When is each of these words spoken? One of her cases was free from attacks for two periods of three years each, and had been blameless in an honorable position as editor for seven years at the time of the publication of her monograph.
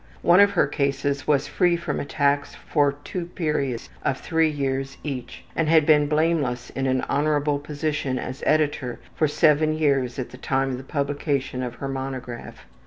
One 0.23 0.39
of 0.39 0.53
her 0.53 0.65
cases 0.65 1.27
was 1.27 1.45
free 1.47 1.77
from 1.77 1.99
attacks 1.99 2.55
for 2.55 2.93
two 3.03 3.27
periods 3.27 3.87
of 4.03 4.17
three 4.17 4.49
years 4.49 4.97
each, 5.03 5.43
and 5.55 5.69
had 5.69 5.85
been 5.85 6.07
blameless 6.07 6.71
in 6.71 6.87
an 6.87 7.01
honorable 7.01 7.59
position 7.59 8.17
as 8.17 8.41
editor 8.47 8.99
for 9.13 9.27
seven 9.27 9.75
years 9.77 10.17
at 10.17 10.31
the 10.31 10.37
time 10.39 10.71
of 10.71 10.77
the 10.79 10.83
publication 10.83 11.61
of 11.61 11.75
her 11.75 11.87
monograph. 11.87 12.65